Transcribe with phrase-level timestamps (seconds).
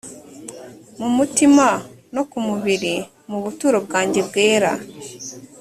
[0.99, 1.67] mumutima
[2.15, 2.95] no ku mubiri
[3.29, 4.71] mu buturo bwanjye bwera